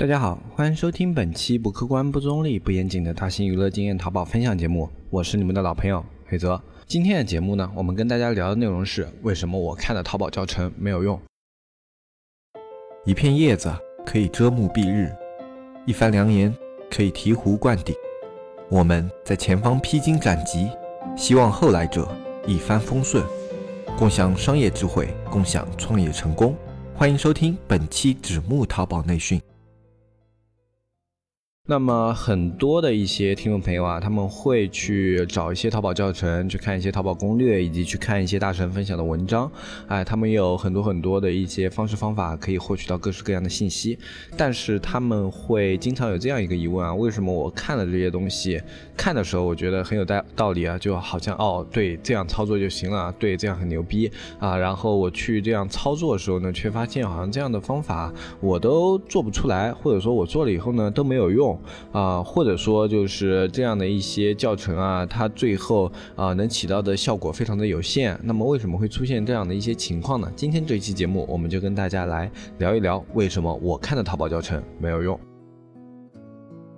[0.00, 6.58] 大家好，欢迎收听本期不客观、不中立、不严谨的大型娱乐经验淘宝分享节目，我是你们的老朋友黑泽。
[6.86, 11.20] 今天的节目呢，我们跟大家聊的内容是为什么我看的淘宝教程没有用。
[13.04, 13.70] 一片叶子
[14.06, 15.12] 可以遮目蔽日，
[15.84, 16.50] 一番良言
[16.90, 17.94] 可以醍醐灌顶。
[18.70, 20.70] 我们在前方披荆斩棘，
[21.14, 22.08] 希望后来者
[22.46, 23.22] 一帆风顺，
[23.98, 26.56] 共享商业智慧，共享创业成功。
[26.94, 29.38] 欢迎收听本期纸木淘宝内训。
[31.66, 39.48] 那么很多的一些听众朋友啊，他们会去找一些淘宝教程，去看一些淘宝攻略，以及去看一些大神分享的文章。
[39.86, 43.96] 哎，他们有很多很多的一些方式方法可以获取到各式各样的信息。
[44.36, 48.60] 但是他们会经常有这样一个疑问啊：为什么我看了这些东西，
[48.96, 54.56] 看的时候我觉得很有道道理啊，就好像哦，对，这样操作就行了，对，这样很牛逼啊。
[54.56, 61.59] 然后我去这样操作的时候呢，却发现好像这样的方法我都做不出来，或者说我做了以后呢都没有用。
[61.92, 68.18] 啊，或者说就是这样的一些教程啊，它最后啊能起到的效果非常的有限。
[68.22, 70.30] 那么为什么会出现这样的一些情况呢？
[70.34, 75.29] 今天这期节目，我们就跟大家来聊一聊，为什么我看的淘宝教程没有用。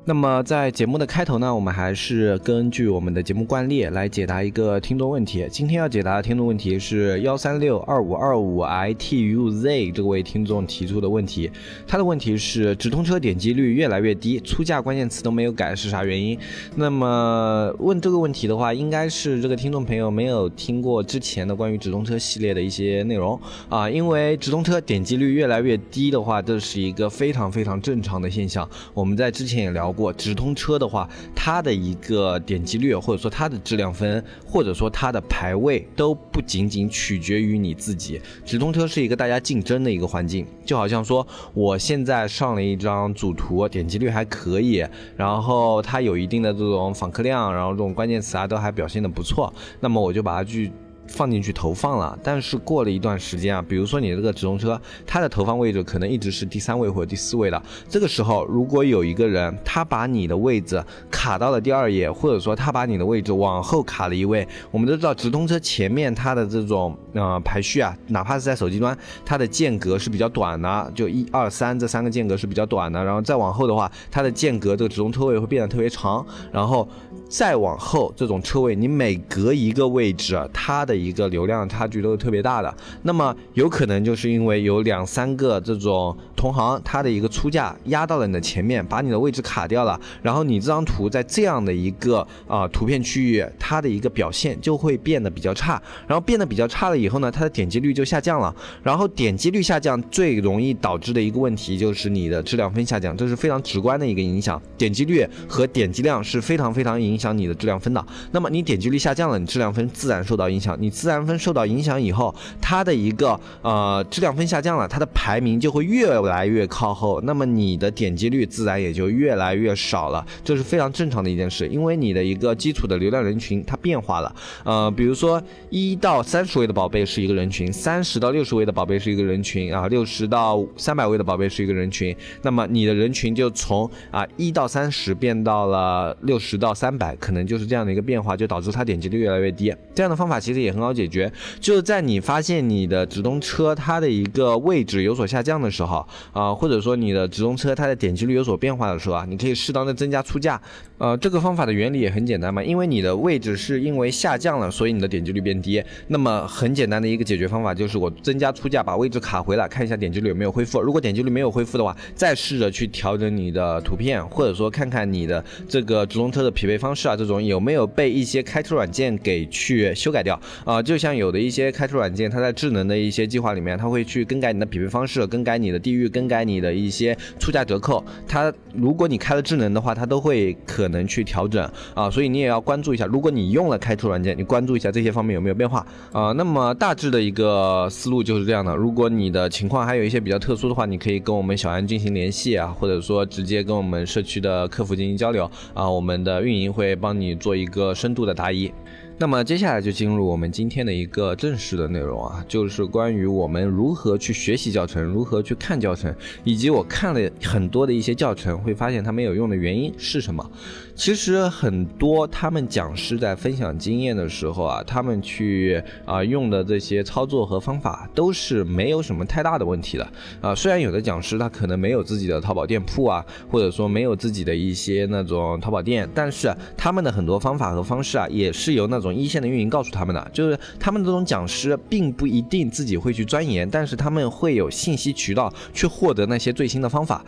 [0.04, 5.46] 那么在节目的开头呢，我们还是根据我们的节目惯例来解答一个听众问题。
[5.48, 11.48] 今天要解答的听众问题是幺三六二五二五 i t u z 这位听众提出的问题。
[11.86, 16.36] 他的问题是直通车点击率越来越低，出价关键词都没有改，是啥原因？
[16.74, 23.88] 那么问这个问题的话，应该是这个听众朋友没有听过之前的关于直通车系列的一些内容啊。
[23.88, 28.68] 因为直通车点击率越来越低的话，这是一个非常非常正常的现象。
[28.92, 29.91] 我们在之前也聊。
[29.92, 38.20] 过直通车的话，它的一个点击率，或者说它的质量分，或者说它的排位，都不仅仅取决于你自己。
[38.44, 44.84] 直通车是一个大家竞争的一个环境，就好像说我现在上了一张主图，点击率还可以，
[45.16, 50.70] 然后它有一定的这种访客量，然后这种关键词啊都还表现的不错，那么我就把它去。
[51.08, 57.62] 放进去投放了，但是过了一段时间啊，比如说你这个直通车，它的投放位置可能一直是第三位或者第四位的。
[57.88, 76.88] 这个时候，如果有一个人他把你的位置卡到了第二页，或者说他把你的位置往后卡了一位，我们都知道直通车前面它的这种呃排序啊，哪怕是在手机端，它的间隔是比较短的，就一二三这三个间隔是比较短的，然后再往后的话，它的间隔这个直通车位会变得特别长，然后
[77.32, 82.72] 再往后这种车位，你每隔一个位置，它的一个流量差距都是特别大的，
[83.04, 110.76] 那么有可能就是因为有两三个这种同行，它的一个出价压到了你的前面，把你的位置卡掉了，然后你这张图在这样的一个啊图片区域，它的一个表现就会变得比较差，然后变得比较差了以后呢，它的点击率就下降了，然后点击率下降最容易导致的一个问题就是你的质量分下降，这是非常直观的一个影响，点击率和点击量是非常非常影响你的质量分的，那么你点击率下降了，你质量分自然受到影响。
[110.80, 124.34] 你自然分受到影响以后，它的一个呃质量分下降了，它的排名就会越来越靠后，那么你的点击率自然也就越来越少了，这是非常正常的一件事，因为你的一个基础的流量人群它变化了，
[124.64, 125.40] 呃，比如说
[125.70, 139.72] 一到三十位的宝贝是一个人群，三十到六十位的宝贝是一个人群啊，六十到三百位的宝贝是一个人群，那么你的人群就从啊一到三十变到了六十到三百，可能就是这样的一个变化，就导致它点击率越来越低。
[139.94, 140.72] 这样的方法其实也。
[140.72, 150.60] 很好解决，就是在你发现你的直通车它的一个位置有所下降的时候啊，或者说你的直通车它的点击率有所变化的时候啊，你可以适当的增加出价。
[150.98, 155.82] 呃，这个方法的原理也很简单嘛，因为你的位置是因为下降了，所以你的点击率变低。
[156.06, 160.80] 那么很简单的一个解决方法就是我增加出价，把位置卡回来，看一下点击率有没有恢复。
[160.80, 170.40] 如果点击率没有恢复的话，再试着去调整你的图片，或者说看看你的这个直通车的匹配方式啊，这种有没有被一些开车软件给去修改掉。
[170.64, 178.04] 啊，就像有的一些开车软件，它在智能的一些计划里面，它会去更改你的匹配方式，更改你的地域，去更改你的一些出价折扣。
[178.26, 183.06] 它如果你开了智能的话，它都会可能去调整啊，所以你也要关注一下。
[183.06, 186.32] 如果你用了开图软件，你关注一下这些方面有没有变化啊。
[186.32, 188.74] 那么大致的一个思路就是这样的。
[188.74, 198.72] 如果你的情况还有一些比较特殊的话，你可以跟我们小安进行联系啊，或者说直接跟我们社区的客服进行交流啊，我们的运营会帮你做一个深度的答疑。
[199.18, 206.12] 那么接下来就进入我们今天的一个正式的内容啊，就是关于我们如何去学习教程，如何去看教程，
[206.42, 210.50] 以及我看了很多的一些教程，会发现它没有用的原因是什么。
[210.94, 220.06] 其实很多他们讲师在分享经验的时候啊，他们去啊用的这些操作和方法都是没有什么太大的问题的
[220.40, 220.54] 啊。
[220.54, 230.30] 虽然有的讲师他可能没有自己的淘宝店铺啊，或者说没有自己的一些那种淘宝店，但是他们的很多方法和方式啊，也是由那种一线的运营告诉他们的。
[230.32, 237.24] 就是他们这种讲师并不一定自己会去钻研，但是他们会有信息渠道去获得那些最新的方法。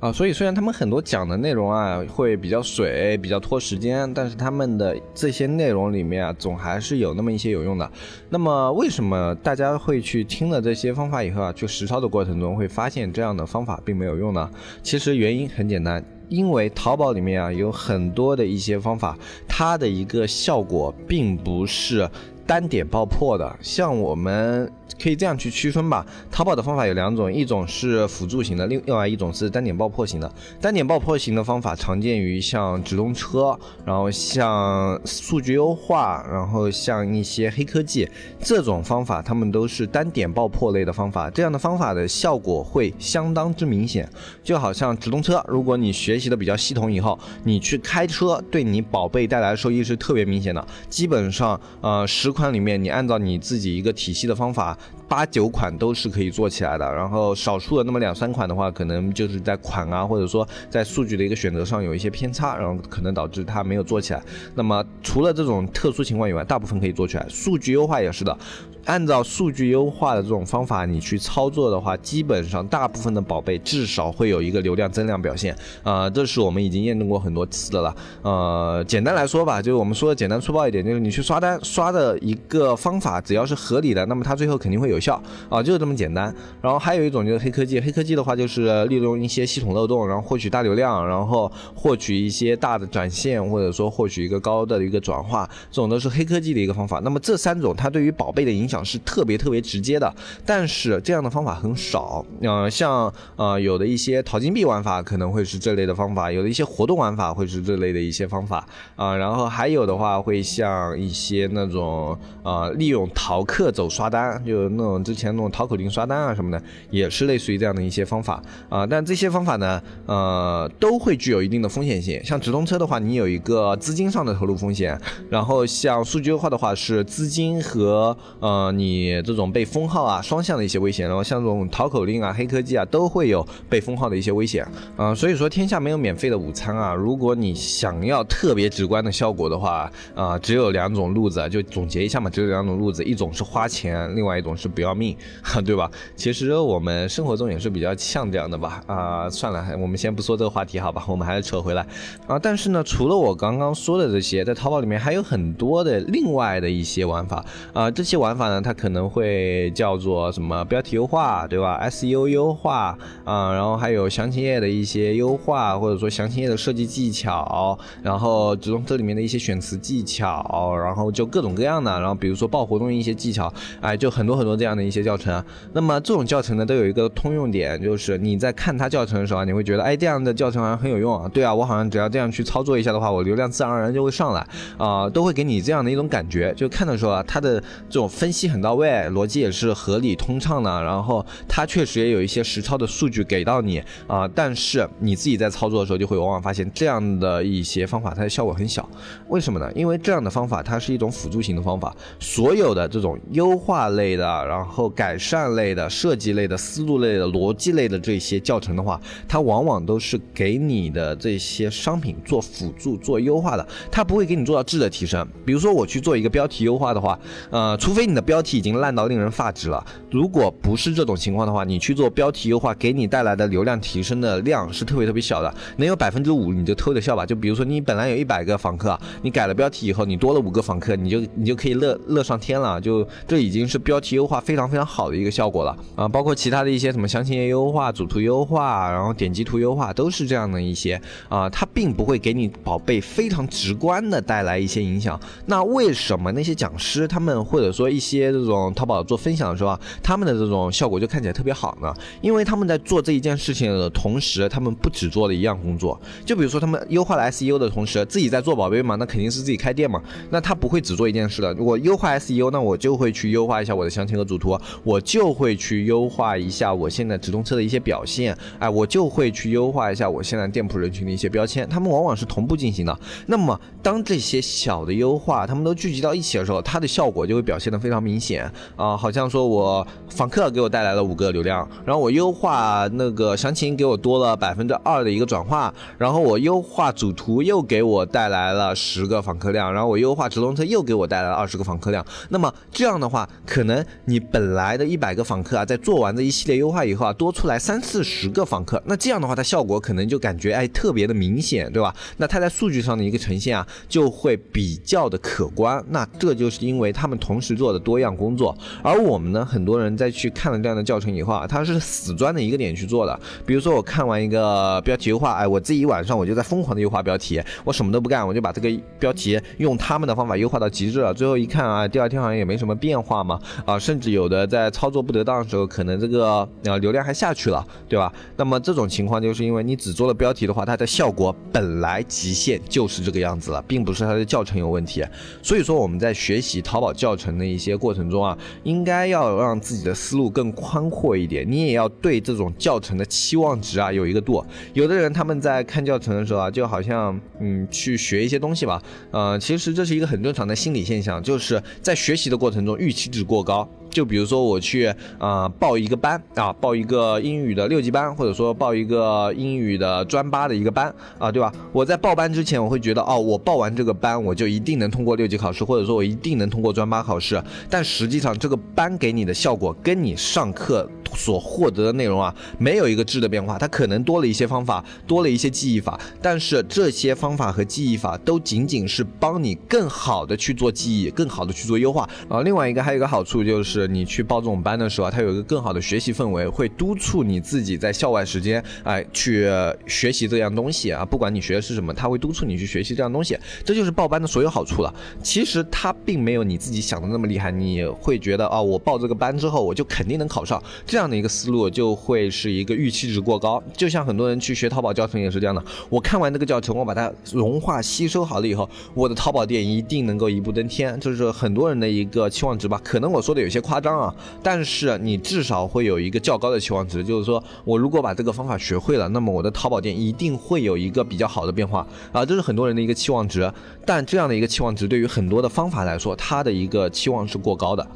[0.00, 7.90] 啊，所以虽然他们很多讲的内容啊会比较水，比较拖时间，但是他们的这些内容里面啊，总还是有那么一些有用的。
[8.30, 14.48] 那么为什么大家会去听了这些方法以后啊，去实操的过程中会发现这样的方法并没有用呢？
[14.84, 19.18] 其实原因很简单，因为淘宝里面啊有很多的一些方法，
[19.48, 22.08] 它的一个效果并不是
[22.48, 24.72] 单点爆破的，像我们。
[25.00, 30.32] 可以这样去区分吧，淘宝的方法有两种，一种是辅助型的，另另外一种是单点爆破型的。
[30.60, 38.08] 单点爆破型的方法常见于像直通车，然后像数据优化，然后像一些黑科技
[38.40, 41.30] 这种方法，他们都是单点爆破类的方法。
[41.30, 44.08] 这样的方法的效果会相当之明显，
[44.42, 50.66] 就好像直通车，如果你学习的比较系统以后，你去开车，对你宝贝带来的收益是特别明显的。
[50.88, 54.78] 基本上，呃，十款里面你按照你自己一个体系的方法。
[55.08, 64.22] 八九款都是可以做起来的，然后少数的那么两三款的话，可能就是在款啊，或者说在数据的一个选择上有一些偏差，然后可能导致它没有做起来。
[64.54, 67.26] 那么除了这种特殊情况以外，大部分可以做起来。
[67.28, 68.36] 数据优化也是的。
[68.84, 75.54] 按照数据优化的这种方法，你去操作的话，基本上大部分的宝贝至少会有一个流量增量表现。
[75.82, 77.94] 啊，这是我们已经验证过很多次的了。
[78.22, 86.34] 呃，简单来说吧，就是我们说的简单粗暴一点，就是你去刷单刷的一个方法，只要是合理的，那么它最后肯定会有有效啊，就是这么简单。
[86.60, 97.00] 然后还有一种就是黑科技，黑科技的话就是利用一些系统漏洞，然后获取大流量，然后获取一些大的展现，或者说获取一个高的一个转化，这种都是黑科技的一个方法。
[97.04, 98.78] 那么这三种它对于宝贝的影响。
[98.88, 100.10] 是特别特别直接的，
[100.46, 102.24] 但是这样的方法很少。
[102.40, 108.66] 呃，像呃有的一些淘金币玩法可能会是这类的方法，有的一些活动玩法会是这类的一些方法
[108.96, 109.14] 啊。
[109.14, 118.86] 然后还有的话会像一些那种呃利用淘客走刷单，就那种之前那种淘口令刷单啊什么的，也是类似于这样的一些方法啊。
[118.86, 122.18] 但这些方法呢，呃都会具有一定的风险性。
[122.24, 124.98] 像直通车的话，你有一个资金上的投入风险，
[125.28, 128.72] 然后像数据优化的话是资金和呃。
[128.78, 134.64] 你这种被封号啊，双向的一些危险，然后像这种淘口令啊、黑科技啊，都会有被封号的一些危险
[134.96, 135.12] 啊。
[135.14, 136.94] 所以说，天下没有免费的午餐啊。
[136.94, 145.16] 如果你想要特别直观的效果的话啊，只有两种路子，就总结一下嘛，只有两种路子，一种是花钱，另外一种是不要命，
[145.66, 145.90] 对吧？
[146.14, 149.28] 其实我们生活中也是比较像这样的吧啊。
[149.28, 151.04] 算了，我们先不说这个话题，好吧？
[151.10, 151.84] 我们还是扯回来
[152.28, 152.38] 啊。
[152.38, 157.90] 但是呢，除了我刚刚说的这些，在淘宝里面还有很多的另外的一些玩法啊。
[157.90, 158.62] 这些玩法呢？
[158.62, 175.42] 它可能会叫做什么标题优化，对吧？SEO 优化啊，然后还有详情页的一些优化，或者说详情页的设计技巧，然后直通车里面的一些选词技巧，然后就各种各样的，然后比如说报活动一些技巧，哎，就很多很多这样这样的一些教程。
[175.72, 181.26] 那么这种教程呢，都有一个通用点，就是你在看它教程的时候，你会觉得，哎，这样的教程好像很有用啊。
[181.32, 186.52] 对啊，我好像只要这样去操作一下的话，我流量自然而然就会上来啊，都会给你这样的一种感觉。
[186.54, 188.48] 就看的时候啊，它的这种分析。
[188.48, 198.88] 很到位，逻辑也是合理通畅的，然后它确实也有一些实操的数据给到你啊，但是你自己在操作的时候就会往往发现这样的一些方法它的效果很小，
[199.28, 199.70] 为什么呢？
[199.74, 215.24] 因为这样的方法它是一种辅助型的方法，所有的这种优化类的，然后然后改善类的、设计类的、思路类的、逻辑类的这些教程的话，它往往都是给你的这些商品做辅助、做优化的，它不会给你做到质的提升。
[215.46, 217.16] 比如说我去做一个标题优化的话，
[217.50, 219.86] 呃，除非你的标题已经烂到令人发指了。
[220.10, 227.24] 如果不是这种情况的话，你去做标题优化，给你带来的流量提升的量是特别特别小的，能有百分之五你就偷着笑吧。
[227.24, 232.80] 就比如说你本来有一百个访客，你改了标题以后，你多了五个访客，你就你就可以乐乐上天了。
[232.80, 245.18] 就这已经是标题优化非常非常好的一个效果了啊，包括其他的一些什么详情页优化、主图优化，然后点击图优化，都是这样的一些啊，它并不会给你宝贝非常直观的带来一些影响。
[245.46, 251.92] 那为什么那些讲师他们或者说一些这种淘宝做分享的时候啊，他们的这种效果就看起来特别好呢？
[252.20, 261.54] 因为他们在做这一件事情的同时，他们不只做了一样工作，就比如说他们优化了 SEO 的同时，自己在做宝贝嘛，那肯定是自己开店嘛，那他不会只做一件事的。
[261.58, 272.96] 我优化 SEO，那我就会去优化一下我的详情和主图，我就会去优化一下我现在直通车的一些表现，哎，我就会去优化一下我现在店铺人群的一些标签，他们往往是同步进行的。
[273.26, 278.44] 那么当这些小的优化，他们都聚集到一起的时候，它的效果就会表现得非常明显
[278.76, 292.04] 啊，好像说我访客给我带来了五个流量，然后我优化那个详情给我多了百分之二的一个转化，然后我优化主图又给我带来了十个访客量，然后我优化直通车又给我带来了二十个访客量。
[292.28, 301.94] 那么这样的话，可能你本来的一百个访客啊，在做完这一系列优化以后啊，多出来三四十个访客，那这样的话，它效果可能就感觉哎特别的明显，对吧？
[302.16, 305.84] 那它在数据上的一个呈现啊，就会比较的可观。
[305.88, 313.20] 那这就是因为他们同时做的多样工作，而我们呢，很多人在去看了这样的教程以后啊，他是死钻的一个点去做的。
[313.44, 321.12] 比如说我看完一个标题优化，哎，我这一晚上我就在疯狂的优化标题，我什么都不干，我就把这个标题用他们的方法优化到极致了。
[321.12, 321.88] 最后一看啊。
[321.88, 326.48] 第二天好像也没什么变化嘛，啊，甚至有的在操作不得当的时候，可能这个啊
[326.80, 328.12] 流量还下去了，对吧？
[328.36, 335.04] 那么这种情况就是因为你只做了标题的话，它的效果本来极限就是这个样子了，并不是它的教程有问题。
[335.42, 344.44] 所以说我们在学习淘宝教程的一些过程中啊，应该要让自己的思路更宽阔一点，你也要对这种教程的期望值啊有一个度。
[344.72, 351.62] 有的人他们在看教程的时候啊，就好像嗯去学一些东西吧，呃，其实这是一个很正常的心理现象，就是。
[351.82, 353.68] 在学习的过程中，预期值过高。
[353.98, 361.52] 就比如说我去啊报一个班啊，报一个英语的六级班，或者说报一个英语的专八的一个班啊，对吧？
[361.72, 367.42] 我在报班之前，我会觉得哦，我报完这个班，我就一定能通过六级考试，或者说我一定能通过专八考试。
[367.68, 373.58] 但实际上，这个班给你的效果跟你上课所获得的内容啊，没有一个质的变化。
[373.58, 382.42] 它可能多了一些方法，多了一些记忆法，但是这些方法和记忆法都仅仅是帮你更好的去做记忆，更好的去做优化啊。
[382.42, 383.87] 另外一个还有一个好处就是。
[383.88, 389.48] 你去报这种班的时候，它有一个更好的学习氛围，会督促你自己在校外时间，哎，去
[389.86, 391.04] 学习这样东西啊。
[391.04, 393.36] 不管你学的是什么，它会督促你去学习这样东西。
[393.64, 394.94] 这就是报班的所有好处了。
[395.22, 397.50] 其实它并没有你自己想的那么厉害。
[397.50, 403.62] 你会觉得啊，我报这个班之后，我就肯定能考上，这样的一个思路就会是一个预期值过高。
[403.74, 405.64] 就像很多人去学淘宝教程也是这样的。
[405.88, 410.98] 我看完这个教程，我把它融化吸收好了以后，我的淘宝店一定能够一步登天。
[411.00, 412.80] 就是很多人的一个期望值吧？
[412.84, 413.78] 可能我说的有些夸。
[413.80, 414.12] 张啊！
[414.42, 422.26] 但是你至少会有一个较高的期望值，就是说我如果把这个方法学会了，那么我的淘宝店一定会有一个比较好的变化啊！
[422.26, 423.48] 这是很多人的一个期望值。
[423.86, 427.86] 但这样的一个期望值对于很多的方法来说，它的一个期望是过高的。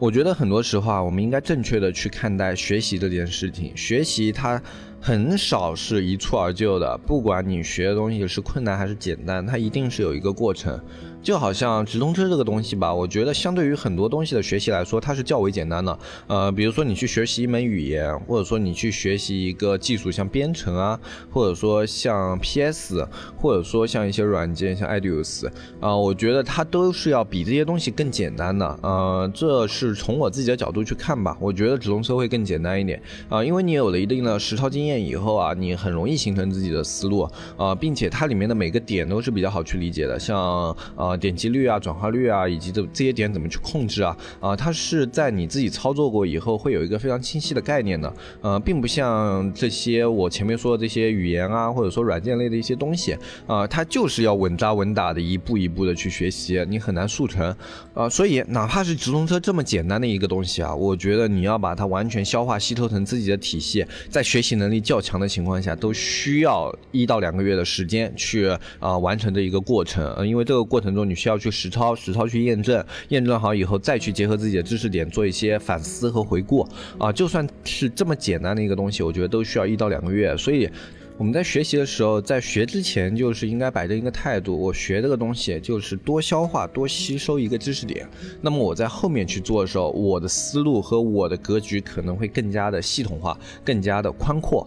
[0.00, 3.72] 我觉得很多时候啊，我们应该正确的去看待学习这件事情。
[3.76, 4.60] 学习它
[5.00, 10.78] 很少是一蹴而就的，不管你学的东西是困难还是简单，它一定是有一个过程。
[11.20, 15.98] 就好像直通车这个东西吧，我觉得相对于很多东西的学习来说，它是较为简单的。
[16.28, 25.48] 呃，比如说你去学习一门语言，或者说你去学习一个技术，像编程啊，或者说像 PS，或者说像一些软件，像 Idios
[25.80, 28.78] 啊，我觉得它都是要比这些东西更简单的。
[28.82, 37.28] 呃，这是从我自己的角度去看吧，我觉得直通车会更简单一点啊，因为你有了一定的实操经验以后啊，你很容易形成自己的思路
[37.58, 41.18] 啊，并且它里面的每个点都是比较好去理解的，像啊。
[41.18, 44.16] 点击率啊，转化率啊，以及这这些点怎么去控制啊？
[44.38, 48.14] 啊，它是在你自己操作过以后，会有一个非常清晰的概念的。
[48.40, 53.16] 呃，并不像这些我前面说的这些语言啊，或者说软件类的一些东西
[53.48, 57.52] 啊，它就是要稳扎稳打的一步一步的去学习，你很难速成。
[57.94, 68.46] 啊，所以哪怕是直通车这么简单的一个东西啊，我觉得你要把它完全消化吸收成自己的体系，在学习能力较强的情况下，都需要一到两个月的时间去
[68.78, 70.06] 啊完成这一个过程。
[70.14, 71.08] 呃，因为这个过程中。
[71.08, 76.68] 你需要去实操，实操去验证，验证好以后再去结合自己的知识点做一些反思和回顾
[76.98, 77.10] 啊。
[77.10, 80.36] 就算是这么简单的一个东西，我觉得都需要一到两个月。
[80.36, 80.68] 所以
[81.18, 88.08] 我们在学习的时候，在学之前就是应该摆正一个态度，我学这个东西就是多消化、多吸收一个知识点。
[88.40, 94.64] 那么我在后面去做的时候，我的思路和我的格局可能会更加的系统化，更加的宽阔。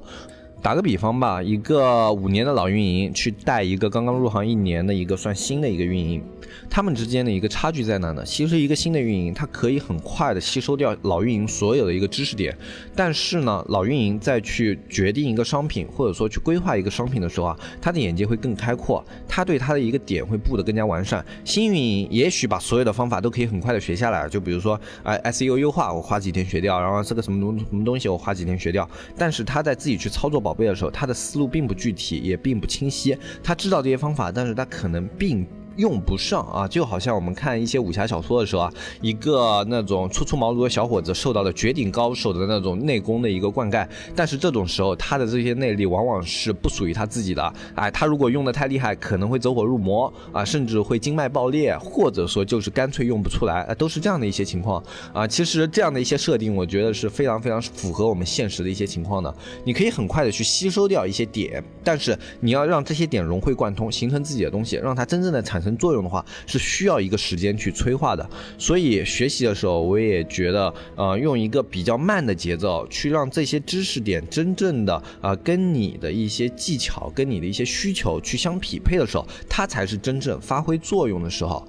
[0.61, 6.23] 打个比方吧，一个五年的老运营去带一个刚刚入行一年的一个算新的一个运营，
[6.69, 8.23] 他们之间的一个差距在哪呢？
[8.23, 12.55] 其实一个新的运营，它可以很快的吸收掉老运营所有的一个知识点，
[12.95, 21.25] 但是呢，老运营再去决定一个商品或者说去规划一个商品的时候啊，他的眼界会更开阔，他对他的一个点会布得更加完善。
[21.43, 28.87] 新运营也许把所有的方法都可以很快的学下来，就比如说，哎，SEO 优化我花几天学掉，然后这个什么东什么东西我花几天学掉，
[29.17, 33.17] 但是他在自己去操作保宝贝的时候，他的思路并不具体，也并不清晰。
[33.41, 35.47] 他知道这些方法，但是他可能并。
[35.77, 55.25] 用不上啊，就好像我们看一些武侠小说的时候啊，一个那种初出茅庐的小伙子受到了绝顶高手的那种内功的一个灌溉，但是这种时候他的这些内力往往是不属于他自己的，哎，他如果用的太厉害，可能会走火入魔啊，甚至会经脉爆裂，或者说就是干脆用不出来，都是这样的一些情况啊。
[55.25, 59.33] 其实这样的一些设定，我觉得是非常非常符合我们现实的一些情况的。
[59.63, 65.60] 你可以很快的去吸收掉一些点，但是你要让这些点融会贯通，形成自己的东西，让它真正的产。
[65.61, 68.29] 生作用的话，是需要一个时间去催化的。
[68.57, 81.67] 所以学习的时候，我也觉得，呃，用一个比较慢的节奏，去让这些知识点真正的呃，跟你的一些技巧、跟你的一些需求去相匹配的时候，它才是真正发挥作用的时候。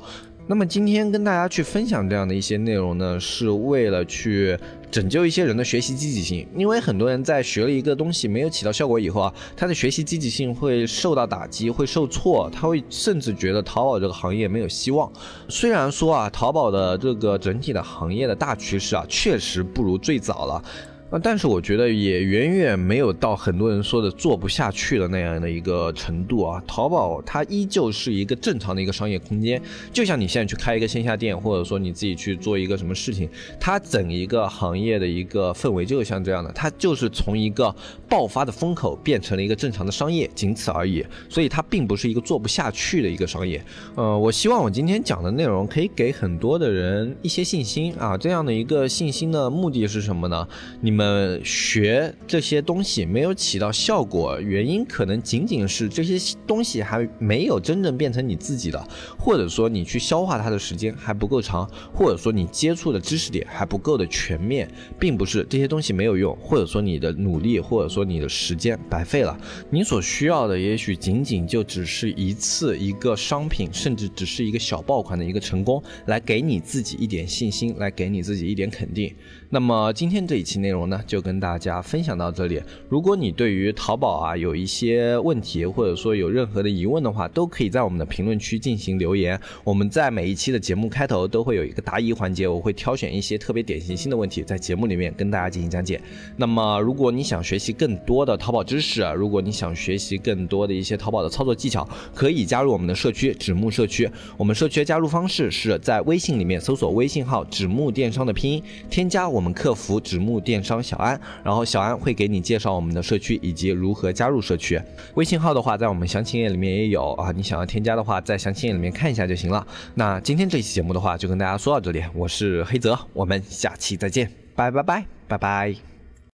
[0.48, 4.58] 那么今天跟大家去分享这样的一些内容呢，是为了去
[4.90, 6.46] 拯救一些人的学习积极性。
[6.54, 15.10] 因为很多人在学了一个东西没有起到效果以后啊，他的学习积极性会受到打击，会受挫，他会甚至觉得淘宝这个行业没有希望。
[15.48, 20.62] 虽然说啊，淘宝的这个整体的行业的大趋势啊，确实不如最早了。
[21.12, 26.62] 啊，但是我觉得也远远没有到很多人说的做不下去的那样的一个程度啊。
[26.66, 29.60] 淘宝它依旧是一个正常的一个商业空间，
[29.92, 33.28] 就像你现在去开一个线下店，或者说你自己去做一个什么事情，
[33.60, 37.74] 它整一个行业的一个氛围就是像这样的，它就是从一个
[38.08, 41.04] 爆发的风口变成了一个正常的商业，仅此而已。
[41.28, 43.62] 所以它并不是一个做不下去的一个商业。
[43.96, 48.16] 呃，我希望我今天讲的内容可以给很多的人一些信心啊。
[48.16, 50.48] 这样的一个信心的目的是什么呢？
[50.80, 51.01] 你们。
[51.02, 58.80] 呃，学这些东西没有起到效果，原因可能仅仅是这些东西还没有真正变成你自己的，
[59.18, 69.36] 或者说你去消化它的时间还不够长，或者说你接触的知识点还不够的全面，并不是这些东西没有用，或者说你的努力或者说你的时间白费了。
[69.70, 79.12] 你所需要的也许仅仅就只是一次一个商品，甚至只是一个小爆款的一个成功，来给你自己一点信心，来给你自己一点肯定。
[79.54, 82.58] 那么今天这一期内容呢，就跟大家分享到这里。
[82.88, 89.38] 如果你对于淘宝啊有一些问题，或者说有任何的疑问的话，都可以在我们的评论区进行留言。
[89.62, 96.00] 我们在每一期的节目开头都会有一个答疑环节，我会挑选一些特别典型性的问题，在节目里面跟大家进行讲解。
[96.34, 104.10] 那么如果你想学习更多的淘宝知识，如果你想学习更多的一些淘宝的操作技巧，可以加入我们的社区指木社区。
[104.38, 109.41] 我们社区的加入方式是在微信里面搜索微信号指木电商的拼音，添加我。
[109.42, 114.80] 我们客服指木电商小安，然后小安会给你介绍我们的社区以及如何加入社区。
[115.14, 119.66] 微信号的话，在我们详情页里面也有啊，你想要添加的话，在详情页里面看一下就行了。
[119.96, 125.91] 那今天这期节目的话，就跟大家说到这里，我是黑泽，我们下期再见，拜拜拜拜拜。